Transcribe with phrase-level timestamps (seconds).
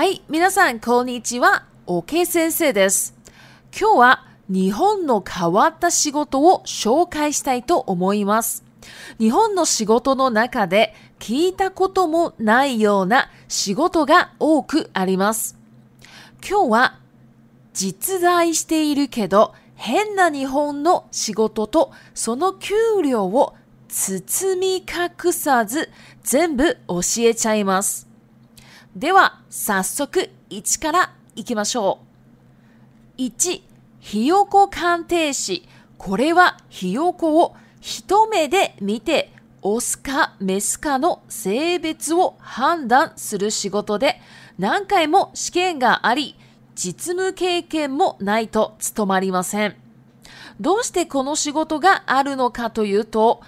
[0.00, 1.64] はい、皆さん、こんにちは。
[1.86, 3.14] オケ先生です。
[3.78, 8.64] 今日は日本の変わった仕事を紹介したいと思います。
[9.18, 15.58] 日本の仕事の中で聞いたこともないような仕事が多くあります。
[16.48, 16.98] 今日は
[17.74, 22.72] 実在しているけど変な日本の仕事とその給
[23.04, 23.54] 料を
[23.88, 25.90] 包み隠さず
[26.22, 28.08] 全部教えちゃいます。
[28.96, 32.00] では、早速1からいきましょ
[33.18, 33.20] う。
[33.22, 33.62] 1、
[34.00, 35.62] ひよこ鑑定士。
[35.96, 44.20] これはひよこを一目で見て、オスかメスかの性別を判断する仕事で、
[44.58, 46.34] 何回も試験があり、
[46.74, 49.76] 実務経験もないと務まりません。
[50.60, 53.40] どうしてこの仕事があるのかというと、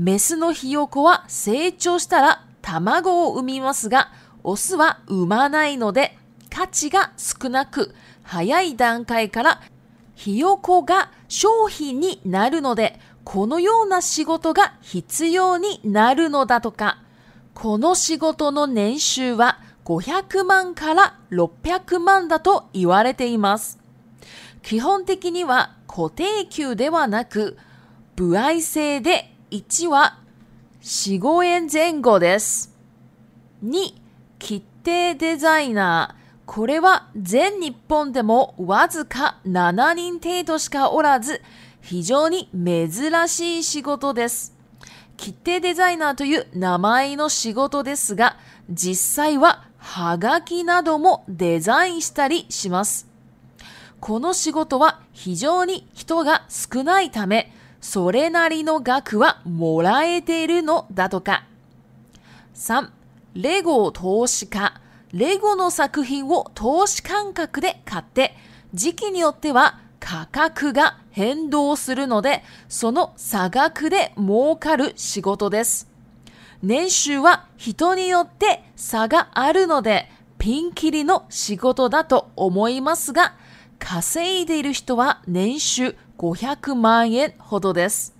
[0.00, 4.10] メスのひよこは成長したら卵を産みますが、
[4.42, 6.16] オスは産まないので
[6.50, 9.60] 価値が少なく早い段階から
[10.14, 17.02] ひよこが商品になるのでこのような仕事が必要になるのだとか
[17.54, 23.78] この仕事の年収は500万から600万だと言われています
[24.62, 27.56] 基本的には固定給ではなく
[28.16, 30.18] 歩合制で1は
[30.82, 32.76] 4、5円前後です。
[33.64, 33.99] 2、
[34.40, 36.20] 切手デザイナー。
[36.46, 41.42] これは全日本でもわずか7人程度しかおらず、
[41.80, 44.56] 非常に珍しい仕事です。
[45.16, 48.36] 切手デザイナーという名前の仕事ですが、
[48.70, 53.06] 実際はハガキなどもデザインしたりします。
[54.00, 61.44] この仕事は非常に人が少ないため、それなりの額はもらえているのだとか。
[62.54, 62.90] 3
[63.34, 64.74] レゴ投資家、
[65.12, 68.34] レゴの作品を投資感覚で買って、
[68.74, 75.88] 時期によっては価格が変動するので、その差額で儲かる仕事です。
[76.64, 83.34] 年収は人によって差があるので、ピンキリの仕事だと思いますが、
[83.78, 88.16] 稼いでいる人は年収500万円ほどです。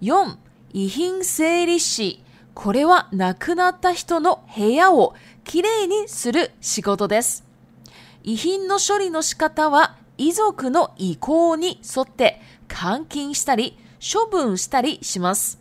[0.00, 0.36] 4、
[0.72, 2.18] 遺品整理士。
[2.54, 5.14] これは亡くなった人の部屋を
[5.44, 7.44] きれいにする仕事です。
[8.24, 13.76] 遺品の処理の仕方は遺族の意向に沿って監禁したり
[14.12, 15.58] 処分したりします。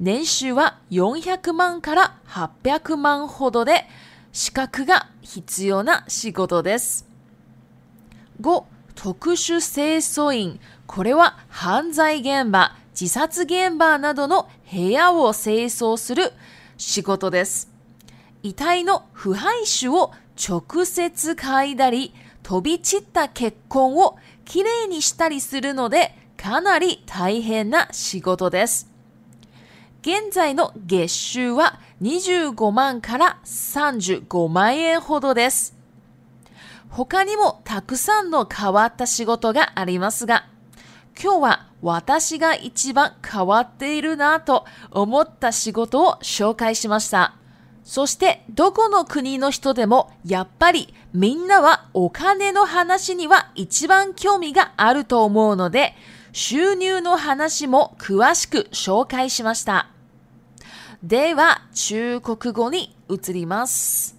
[0.00, 3.86] 年収は400万から800万ほどで
[4.32, 7.06] 資格が必要な仕事です。
[8.40, 8.64] 5.
[8.94, 10.60] 特殊清掃員。
[10.86, 16.32] これは犯罪現場、自殺現場などの部屋を清掃する
[16.76, 17.70] 仕事です。
[18.42, 28.90] 遺体の腐敗種を直接嗅いだり、飛び散った血痕をきれいにしたりするので、かなり大変な仕事です。
[30.02, 35.74] 現在の月収は25万から35万円ほどです。
[36.90, 40.46] 他にもたくさんの変わった仕事がありますが、
[41.18, 47.34] 今日は私が一番変わっているなと思った仕事を紹介しました。
[47.82, 55.94] そしてどこの国の人でもやっぱりみんなはお金の話には一番興味があると思うので
[56.30, 59.88] 収入の話も詳しく紹介しました。
[61.02, 64.16] では中国語に移ります。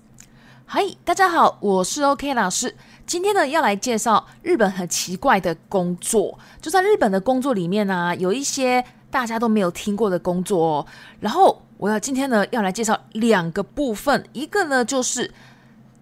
[0.66, 2.76] はい、大家好、我是 OK 老师。
[3.06, 6.38] 今天呢，要来介绍日本很奇怪的工作。
[6.62, 10.64] 就在日本的工作里面呢，有一些大家都没有听过的工作。
[10.66, 10.86] 哦。
[11.20, 15.32] 然后，我要今天呢，要来介绍两个部分，一个呢就是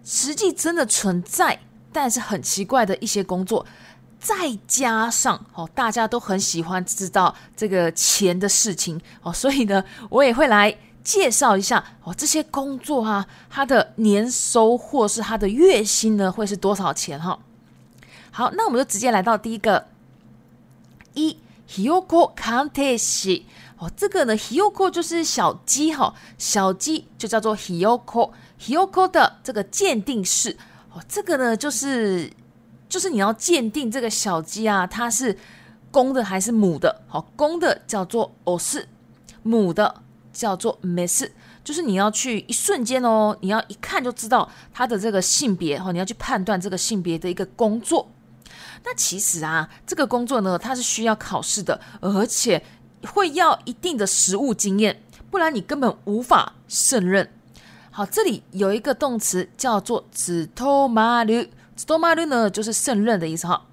[0.04, 1.58] 实际真的存在，
[1.92, 3.66] 但是很奇怪的一些工作，
[4.20, 4.34] 再
[4.68, 10.74] 加上哦，大家都很喜欢知道这个钱的事情哦，所以呢，我也会来。
[11.02, 17.38] 介绍一下哦，这些工作啊，他的年收或是他的月薪呢，会是多少钱哈？
[18.30, 19.86] 好，那我们就直接来到第一个，
[21.14, 21.36] 一
[21.68, 23.46] Hiyoko Kan t e s i
[23.78, 30.56] 哦，这个呢，Hiyoko 就是小鸡哈，小鸡就叫做 Hiyoko，Hiyoko 的这个鉴定师
[30.94, 32.30] 哦，这个呢，就是
[32.88, 35.36] 就是你要鉴定这个小鸡啊，它是
[35.90, 37.02] 公的还是母的？
[37.08, 38.88] 好，公的叫做哦，是
[39.42, 39.92] 母的。
[40.32, 41.30] 叫做没事，
[41.62, 48.08] 就是你要去一瞬间哦，你要一看就知道他的这个性别哈，你要去判断这个性别的一个工作。
[48.84, 52.60] 那其实啊，这个工作呢，它是需要考试的，而且
[53.14, 57.28] 会要一定的实务经验，不然你根本无法胜任。
[57.92, 61.32] 好，这里有一个动词叫做“指头马路
[61.76, 63.66] ”，“指头马路”呢就是胜任的意思哈。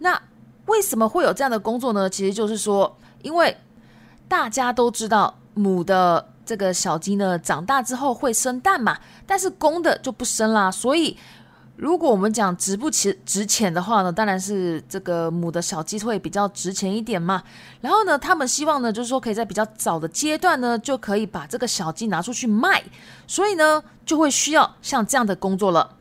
[0.00, 0.20] 那
[0.66, 2.10] 为什么会有这样的工作呢？
[2.10, 3.56] 其实就是说，因为
[4.28, 5.38] 大家都知道。
[5.54, 10.70] 母的这个小鸡呢，长大之后会生蛋嘛，但是公的就不生啦。
[10.70, 11.16] 所以，
[11.76, 17.42] 如果我们讲值不值值钱的话呢，当然是这个母的小鸡会比较值钱一点嘛。
[17.80, 22.82] 然后呢，他们希望呢，就是说可以在比较早的阶段呢，就可以把这个小鸡拿出去卖，
[23.26, 25.96] 所以呢，就会需要像这样的工作了。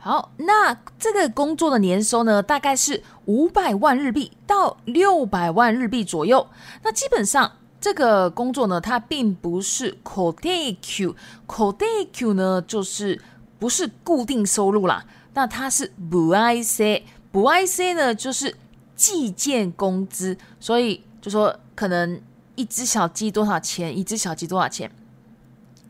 [0.00, 6.46] 好，那这个工作的年收呢，大概是五百万日币到六百万日币左右。
[6.84, 7.50] 那基本上。
[7.80, 11.14] 这个工作呢，它并不是 k o d e q
[11.46, 13.20] k o d e q 呢就是
[13.58, 15.04] 不是固定收入啦。
[15.34, 18.56] 那它是 buic，buic 呢就是
[18.96, 22.20] 计件工资，所以就说可能
[22.56, 24.90] 一只小鸡多少钱，一只小鸡多少钱。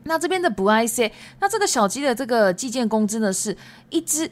[0.03, 3.55] 那这边的 buic，那这个小鸡的这个计件工资呢是
[3.89, 4.29] 一只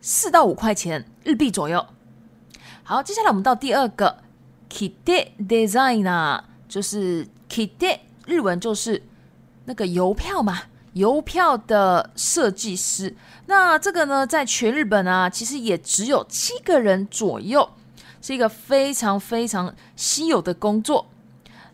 [0.00, 1.84] 四到五块钱日币左右。
[2.82, 4.16] 好，接下来我们到第二个
[4.70, 6.40] kite designer。
[6.68, 9.02] 就是 k i d e 日文就是
[9.66, 10.62] 那个邮票嘛，
[10.94, 13.14] 邮票的设计师。
[13.46, 17.68] 那这个呢，在全日本啊，其实也只有七个人左右，
[18.20, 21.06] 是一个非常非常稀有的工作。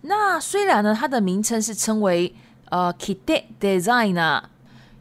[0.02, 2.34] 那虽然呢，它的名称是称为
[2.68, 4.42] 呃 k i d e designer，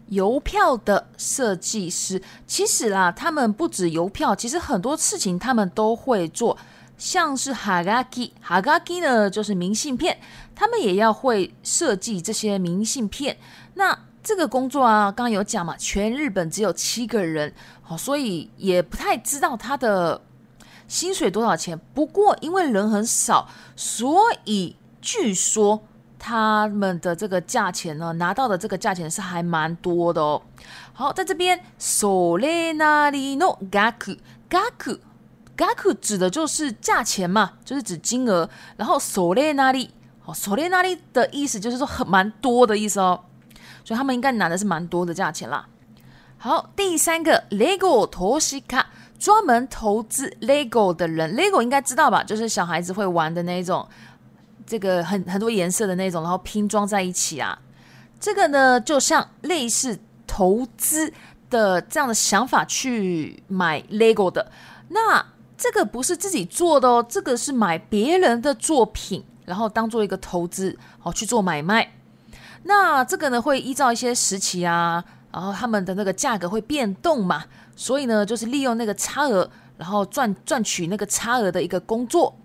[0.07, 6.57] 邮票的设计师，其实啦，他们不止邮票，其实很多事情他们都会做。
[7.01, 10.15] 像是 hagaki，hagaki 呢，就是明信片，
[10.55, 13.35] 他们也要会设计这些明信片。
[13.73, 17.51] 那这个工作啊，刚刚有讲嘛，全日本只有七个人，
[17.81, 20.21] 好，所以也不太知道他的
[20.87, 21.75] 薪水多少钱。
[21.95, 25.81] 不过因为人很少，所以据说
[26.19, 30.39] 他们的这个价钱呢，拿到的这个价钱是还蛮多的哦。
[30.93, 34.99] 好，在这边手雷那里诺 gaku gaku。
[35.61, 38.49] yaku 指的就是价钱嘛，就是指金额。
[38.77, 39.87] 然后 sore nari，
[40.19, 43.19] 好，sore nari 的意思就是说很蛮多的意思哦，
[43.85, 45.65] 所以他们应该拿的是蛮多的价钱啦。
[46.37, 48.87] 好，第三个 lego 投资卡，
[49.19, 52.23] 专门投资 lego 的人，lego 应该知道吧？
[52.23, 53.87] 就是小孩子会玩的那一种，
[54.65, 57.57] 这个很很多颜色的那种，然后拼装在一起啊。
[58.19, 61.11] 这个呢，就像类似投资
[61.51, 64.51] 的这样的想法去买 lego 的
[64.89, 65.23] 那。
[65.61, 71.93] 这个不是自己做的哦，这个是买别人的作品，然后当做一个投资，哦去做买卖。
[72.63, 77.43] 那这个呢，会依照一些时期啊，然后他们的那个价格会变动嘛，
[77.75, 79.47] 所以呢，就是利用那个差额，
[79.77, 82.35] 然后赚赚取那个差额的一个工作。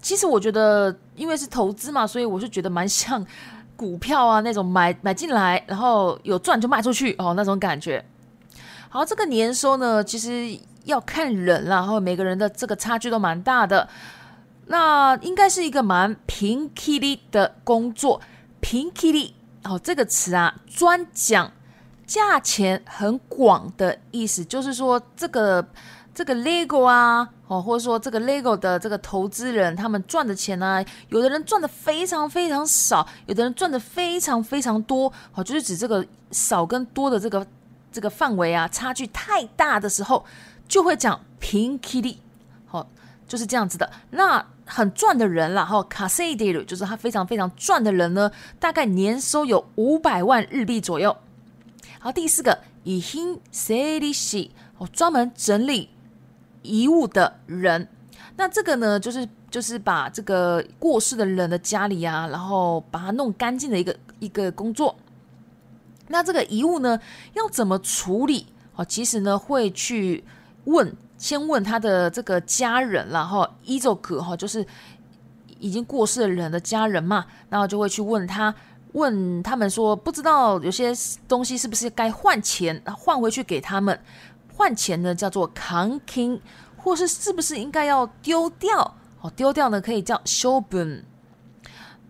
[0.00, 3.26] 其实我觉得，因为是投资嘛，所以我是觉得蛮像
[3.74, 8.04] 股票啊那种买买进来，然后有赚就卖出去哦那种感觉。
[8.88, 10.56] 好，这个年收呢，其实。
[10.90, 13.88] 要看人然后每个人的这个差距都蛮大的。
[14.66, 18.20] 那应该是一个蛮平 kill 的的工作，
[18.60, 19.32] 平 kill
[19.64, 21.50] 哦这个词啊，专讲
[22.06, 25.64] 价钱很广的意思，就是说这个
[26.14, 37.44] 这个 lego 啊，哦或者说这个 lego 的这个投资人，他们赚的钱呢，有的人赚的非常非常少，有的人赚的非常非常多，好就是指这个少跟多的这个
[37.90, 40.24] 这个范围啊，差距太大的时候。
[40.70, 42.18] 就会讲平 k i y
[42.64, 42.88] 好，
[43.26, 43.90] 就是这样子的。
[44.12, 51.14] 那很赚的人啦，哈，卡塞迪鲁就是他非常非常赚的人呢，大概年收有五百万日币左右。
[51.98, 55.88] 好，第四个以 hin s e r i s i 哦，专门整理
[56.62, 57.88] 遗物的人。
[58.36, 64.94] 那这个呢，就是就是把这个过世的人的家里啊，然后把它弄干净的一个一个工作。
[66.06, 66.98] 那这个遗物呢，
[67.34, 68.46] 要怎么处理？
[68.76, 70.22] 哦，其实呢，会去。
[70.64, 74.66] 问，先问他的这个家人然后伊遗可哈，就是
[75.58, 78.54] 已经过世的人的家人嘛，然后就会去问他，
[78.92, 80.92] 问他们说，不知道有些
[81.26, 83.98] 东西是不是该换钱，换回去给他们，
[84.56, 86.42] 换钱呢叫做 c o n i n g
[86.76, 91.04] 或是是不是应该要丢掉，哦，丢掉呢可以叫修本，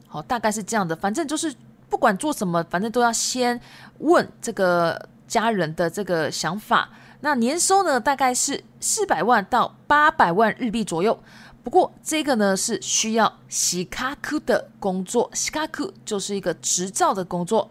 [0.07, 1.53] 好大概是这样的，反正就是
[1.89, 3.61] 不管做什么，反正都要先
[3.99, 6.89] 问这个家人的这个想法。
[7.23, 11.19] 那年收呢，大概是四百万到八百万日币左右。
[11.63, 17.71] 不过这个呢是需要西卡库的工作，西卡库就是一个执照的工作。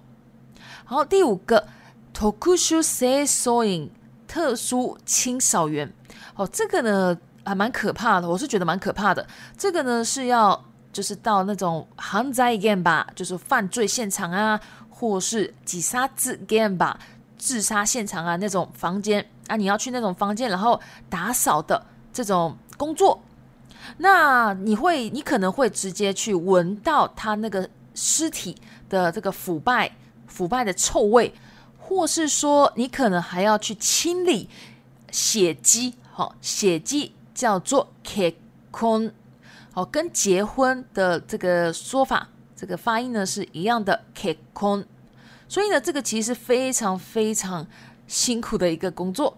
[0.86, 1.68] 好，第五个
[2.14, 3.90] ，Tokushu s Soin，
[4.28, 5.92] 特殊清扫员。
[6.36, 9.26] 哦，这个呢还蛮可怕的，我是觉得蛮可怕的。
[9.58, 10.64] 这个呢是要
[10.94, 14.60] 就是到那种航灾 game 吧，就是犯罪现场啊，
[14.92, 16.08] 或是自杀
[16.48, 17.00] game 吧，
[17.38, 19.26] 自杀现场啊那种房间。
[19.50, 20.80] 那你要去那种房间，然后
[21.10, 23.20] 打扫的这种工作，
[23.98, 28.56] 那你会，你可能会直接去闻到他那个尸体
[28.88, 29.92] 的这个腐败、
[30.28, 31.34] 腐败的臭味，
[31.80, 34.48] 或是说你可能还要去清理
[35.12, 39.12] 血迹，好，血迹叫做 kakon，
[39.74, 44.86] 好，跟结婚的这个说法，这个发音呢是一样的 kakon，
[45.48, 47.66] 所以呢，这个其实非常非常。
[48.10, 49.38] 辛苦的一个工作，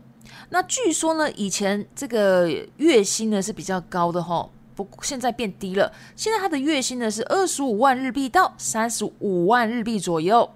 [0.50, 5.92] 那据说呢，以前这个月薪呢是比较高的哈，不，现在变低了。
[6.16, 10.50] 现在他的月薪呢是二十五万日币到三十五万日币左右。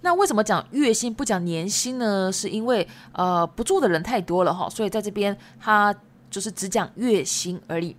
[0.00, 2.32] 那为什么讲月薪不讲年薪呢？
[2.32, 5.94] 是因为呃，不做的人太多了哈，所以在这边他
[6.30, 7.94] 就是只讲月薪而已。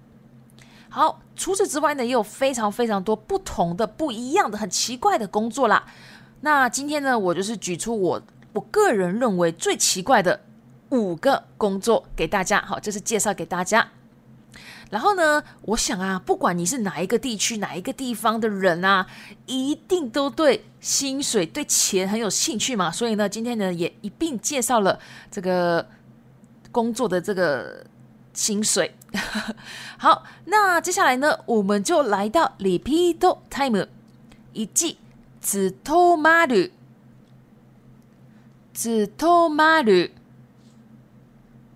[0.90, 5.84] 好，除此之外呢，也有非常非常多不同的、不一样的、很奇怪的工作啦。
[6.42, 8.20] 那今天呢，我就是举出我。
[8.56, 10.42] 我个人认为最奇怪的
[10.90, 13.90] 五个工作给大家，好，这是介绍给大家。
[14.92, 19.06] 然后呢，我想啊，不管你是哪一个地区、哪一个地方的人啊，
[19.46, 22.90] 一定都对薪水、对钱很有兴趣嘛。
[22.90, 25.88] 所以呢，今天呢也一并介绍了这个
[26.72, 27.86] 工作的这个
[28.34, 28.96] 薪水。
[29.98, 33.88] 好，那接下来呢，我们就来到 Repeat Time
[34.54, 34.66] 一，
[35.42, 36.72] つとまる。
[38.78, 40.10] 指头马路，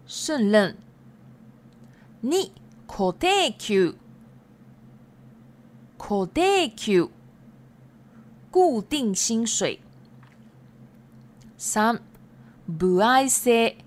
[0.05, 0.75] 胜任。
[2.21, 2.29] 二
[2.87, 3.95] 固定薪，
[5.97, 6.25] 固
[8.81, 9.47] 定薪。
[11.55, 12.01] 三
[12.77, 13.77] 不爱塞，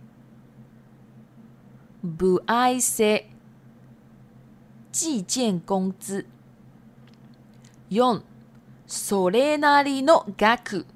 [2.17, 3.27] 不爱塞。
[4.91, 6.25] 计件工资。
[7.91, 8.23] 四
[8.87, 10.87] それなりの額。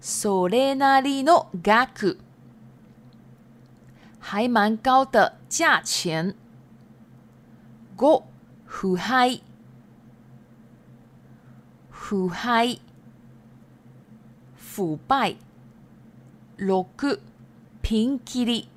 [0.00, 2.18] それなりの額。
[4.20, 6.34] 还蛮高的价钱。
[7.96, 8.22] 五、
[8.64, 9.40] 腐害、
[11.90, 12.78] 腐害、
[14.56, 15.36] 腐败。
[16.56, 16.84] 六、
[17.82, 18.68] 平っきり、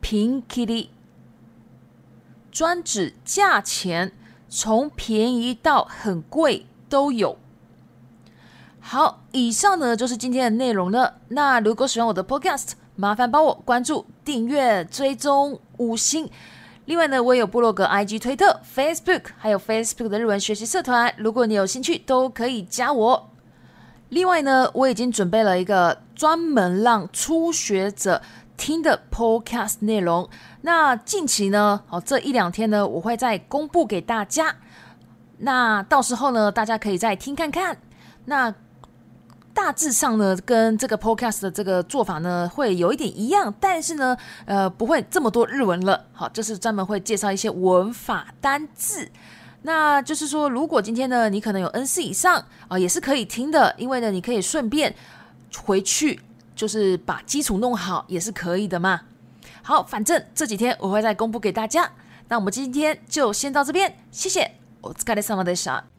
[0.00, 0.90] 平っきり，
[2.50, 4.12] 专指价钱
[4.48, 7.38] 从便宜到很贵都有。
[8.84, 11.14] 好，以上呢就是今天的内容了。
[11.28, 16.28] 那如果喜欢我的 Podcast，麻烦帮我关注、订阅、追踪五星。
[16.86, 21.14] 另外呢，我也有部落格、IG、推特、Facebook，还有 Facebook 的日文学习社团。
[21.16, 23.30] 如果你有兴趣，都可以加我。
[24.08, 28.20] 另外呢，我已经准备了一个专门让初学者
[28.56, 30.28] 听的 Podcast 内容。
[30.62, 34.56] 那近期呢，哦，这一两天呢，我会再公布给大家。
[35.38, 37.78] 那到时候呢，大家可以再听看看。
[38.24, 38.52] 那。
[39.54, 44.16] 大致上呢，跟这个 podcast 的这个做法呢，会有一点一样，但是呢，
[44.46, 46.06] 呃，不会这么多日文了。
[46.12, 49.08] 好，这是专门会介绍一些文法单字。
[49.62, 54.92] 那就是说，如果今天呢，你可能有 n 四以上啊，也是可以听的，因为呢，你可以顺便
[55.64, 56.18] 回去，
[56.56, 59.02] 就是把基础弄好，也是可以的嘛。
[59.62, 61.88] 好，反正这几天我会再公布给大家。
[62.28, 64.52] 那我们今天就先到这边，谢谢。
[64.82, 65.91] お疲れ様でした。